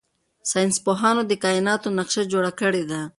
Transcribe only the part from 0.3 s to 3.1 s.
ساینس پوهانو د کائناتو نقشه جوړه کړې ده.